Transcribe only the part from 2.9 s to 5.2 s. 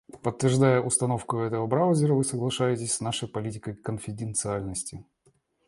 с нашей политикой конфиденциальности.